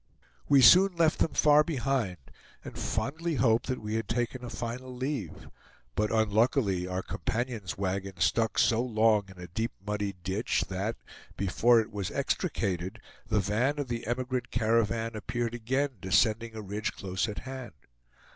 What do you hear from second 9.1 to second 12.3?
in a deep muddy ditch that, before it was